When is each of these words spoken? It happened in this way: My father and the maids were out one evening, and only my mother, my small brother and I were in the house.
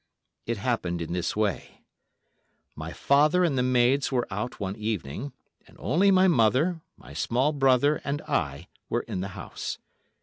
It 0.47 0.57
happened 0.57 0.99
in 0.99 1.13
this 1.13 1.35
way: 1.35 1.83
My 2.75 2.91
father 2.91 3.43
and 3.43 3.55
the 3.55 3.61
maids 3.61 4.11
were 4.11 4.25
out 4.31 4.59
one 4.59 4.75
evening, 4.75 5.31
and 5.67 5.77
only 5.79 6.09
my 6.09 6.27
mother, 6.27 6.81
my 6.97 7.13
small 7.13 7.53
brother 7.53 8.01
and 8.03 8.19
I 8.23 8.65
were 8.89 9.01
in 9.01 9.21
the 9.21 9.27
house. 9.37 9.77